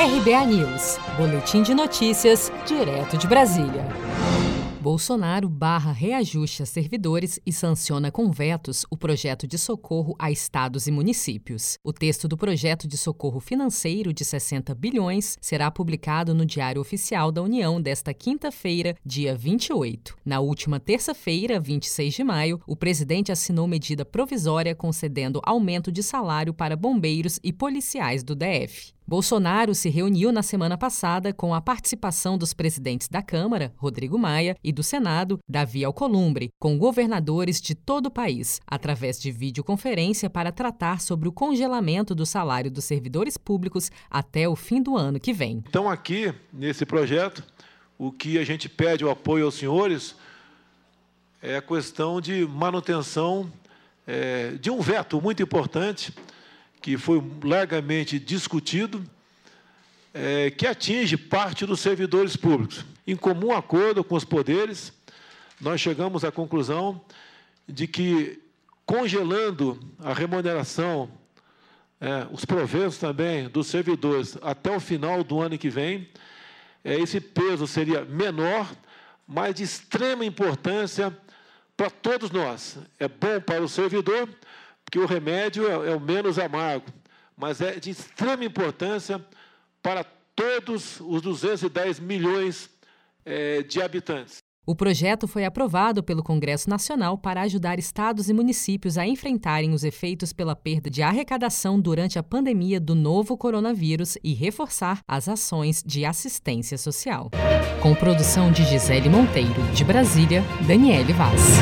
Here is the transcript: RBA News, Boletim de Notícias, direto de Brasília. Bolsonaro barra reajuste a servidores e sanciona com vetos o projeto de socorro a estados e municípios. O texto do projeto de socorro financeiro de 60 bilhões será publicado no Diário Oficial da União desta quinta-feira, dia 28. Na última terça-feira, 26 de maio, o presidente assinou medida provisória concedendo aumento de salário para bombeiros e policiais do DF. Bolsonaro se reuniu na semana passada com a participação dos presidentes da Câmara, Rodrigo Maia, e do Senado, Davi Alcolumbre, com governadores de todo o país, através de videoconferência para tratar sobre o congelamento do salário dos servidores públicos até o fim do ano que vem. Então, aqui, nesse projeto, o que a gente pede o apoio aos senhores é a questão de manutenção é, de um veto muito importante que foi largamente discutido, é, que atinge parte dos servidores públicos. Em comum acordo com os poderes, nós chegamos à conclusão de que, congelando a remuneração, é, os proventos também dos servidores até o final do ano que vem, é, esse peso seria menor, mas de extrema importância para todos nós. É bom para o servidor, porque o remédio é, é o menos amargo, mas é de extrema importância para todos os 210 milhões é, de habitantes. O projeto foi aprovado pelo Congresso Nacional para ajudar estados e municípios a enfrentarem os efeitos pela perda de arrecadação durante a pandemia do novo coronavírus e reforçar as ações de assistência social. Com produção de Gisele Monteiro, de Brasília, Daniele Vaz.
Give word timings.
RBA 0.00 0.46
News, 0.46 0.96
Boletim 1.18 1.62
de 1.62 1.74
Notícias, 1.74 2.50
direto 2.66 3.18
de 3.18 3.26
Brasília. 3.26 3.84
Bolsonaro 4.80 5.46
barra 5.46 5.92
reajuste 5.92 6.62
a 6.62 6.66
servidores 6.66 7.38
e 7.44 7.52
sanciona 7.52 8.10
com 8.10 8.30
vetos 8.30 8.86
o 8.90 8.96
projeto 8.96 9.46
de 9.46 9.58
socorro 9.58 10.16
a 10.18 10.30
estados 10.30 10.86
e 10.86 10.90
municípios. 10.90 11.76
O 11.84 11.92
texto 11.92 12.26
do 12.26 12.34
projeto 12.34 12.88
de 12.88 12.96
socorro 12.96 13.40
financeiro 13.40 14.10
de 14.10 14.24
60 14.24 14.74
bilhões 14.74 15.36
será 15.38 15.70
publicado 15.70 16.32
no 16.32 16.46
Diário 16.46 16.80
Oficial 16.80 17.30
da 17.30 17.42
União 17.42 17.78
desta 17.78 18.14
quinta-feira, 18.14 18.96
dia 19.04 19.34
28. 19.34 20.16
Na 20.24 20.40
última 20.40 20.80
terça-feira, 20.80 21.60
26 21.60 22.14
de 22.14 22.24
maio, 22.24 22.58
o 22.66 22.74
presidente 22.74 23.30
assinou 23.30 23.68
medida 23.68 24.02
provisória 24.02 24.74
concedendo 24.74 25.42
aumento 25.44 25.92
de 25.92 26.02
salário 26.02 26.54
para 26.54 26.74
bombeiros 26.74 27.38
e 27.44 27.52
policiais 27.52 28.24
do 28.24 28.34
DF. 28.34 28.94
Bolsonaro 29.10 29.74
se 29.74 29.88
reuniu 29.88 30.30
na 30.30 30.40
semana 30.40 30.78
passada 30.78 31.32
com 31.32 31.52
a 31.52 31.60
participação 31.60 32.38
dos 32.38 32.54
presidentes 32.54 33.08
da 33.08 33.20
Câmara, 33.20 33.72
Rodrigo 33.76 34.16
Maia, 34.16 34.56
e 34.62 34.70
do 34.70 34.84
Senado, 34.84 35.40
Davi 35.48 35.84
Alcolumbre, 35.84 36.50
com 36.60 36.78
governadores 36.78 37.60
de 37.60 37.74
todo 37.74 38.06
o 38.06 38.10
país, 38.12 38.60
através 38.64 39.18
de 39.18 39.32
videoconferência 39.32 40.30
para 40.30 40.52
tratar 40.52 41.00
sobre 41.00 41.28
o 41.28 41.32
congelamento 41.32 42.14
do 42.14 42.24
salário 42.24 42.70
dos 42.70 42.84
servidores 42.84 43.36
públicos 43.36 43.90
até 44.08 44.48
o 44.48 44.54
fim 44.54 44.80
do 44.80 44.96
ano 44.96 45.18
que 45.18 45.32
vem. 45.32 45.64
Então, 45.68 45.90
aqui, 45.90 46.32
nesse 46.52 46.86
projeto, 46.86 47.42
o 47.98 48.12
que 48.12 48.38
a 48.38 48.44
gente 48.44 48.68
pede 48.68 49.04
o 49.04 49.10
apoio 49.10 49.46
aos 49.46 49.56
senhores 49.56 50.14
é 51.42 51.56
a 51.56 51.62
questão 51.62 52.20
de 52.20 52.46
manutenção 52.46 53.50
é, 54.06 54.52
de 54.52 54.70
um 54.70 54.80
veto 54.80 55.20
muito 55.20 55.42
importante 55.42 56.14
que 56.80 56.96
foi 56.96 57.22
largamente 57.42 58.18
discutido, 58.18 59.04
é, 60.12 60.50
que 60.50 60.66
atinge 60.66 61.16
parte 61.16 61.66
dos 61.66 61.80
servidores 61.80 62.36
públicos. 62.36 62.84
Em 63.06 63.16
comum 63.16 63.52
acordo 63.52 64.02
com 64.02 64.14
os 64.14 64.24
poderes, 64.24 64.92
nós 65.60 65.80
chegamos 65.80 66.24
à 66.24 66.32
conclusão 66.32 67.00
de 67.68 67.86
que, 67.86 68.40
congelando 68.86 69.78
a 69.98 70.12
remuneração, 70.12 71.10
é, 72.00 72.26
os 72.32 72.44
proventos 72.44 72.98
também 72.98 73.48
dos 73.48 73.66
servidores 73.66 74.36
até 74.40 74.74
o 74.74 74.80
final 74.80 75.22
do 75.22 75.40
ano 75.40 75.58
que 75.58 75.68
vem, 75.68 76.08
é, 76.82 76.98
esse 76.98 77.20
peso 77.20 77.66
seria 77.66 78.04
menor, 78.04 78.66
mas 79.28 79.54
de 79.54 79.62
extrema 79.62 80.24
importância 80.24 81.16
para 81.76 81.90
todos 81.90 82.30
nós. 82.30 82.78
É 82.98 83.06
bom 83.06 83.40
para 83.40 83.62
o 83.62 83.68
servidor, 83.68 84.28
porque 84.90 84.98
o 84.98 85.06
remédio 85.06 85.68
é, 85.68 85.92
é 85.92 85.94
o 85.94 86.00
menos 86.00 86.36
amargo, 86.36 86.86
mas 87.36 87.60
é 87.60 87.78
de 87.78 87.90
extrema 87.90 88.44
importância 88.44 89.24
para 89.80 90.02
todos 90.34 91.00
os 91.00 91.22
210 91.22 92.00
milhões 92.00 92.68
é, 93.24 93.62
de 93.62 93.80
habitantes. 93.80 94.38
O 94.66 94.74
projeto 94.74 95.28
foi 95.28 95.44
aprovado 95.44 96.02
pelo 96.02 96.24
Congresso 96.24 96.68
Nacional 96.68 97.16
para 97.16 97.42
ajudar 97.42 97.78
estados 97.78 98.28
e 98.28 98.32
municípios 98.32 98.98
a 98.98 99.06
enfrentarem 99.06 99.72
os 99.72 99.84
efeitos 99.84 100.32
pela 100.32 100.56
perda 100.56 100.90
de 100.90 101.02
arrecadação 101.02 101.80
durante 101.80 102.18
a 102.18 102.22
pandemia 102.22 102.80
do 102.80 102.94
novo 102.94 103.36
coronavírus 103.36 104.18
e 104.24 104.34
reforçar 104.34 105.02
as 105.06 105.28
ações 105.28 105.84
de 105.86 106.04
assistência 106.04 106.76
social. 106.76 107.30
Com 107.80 107.94
produção 107.94 108.50
de 108.50 108.64
Gisele 108.64 109.08
Monteiro, 109.08 109.62
de 109.72 109.84
Brasília, 109.84 110.42
Daniele 110.66 111.12
Vaz. 111.12 111.60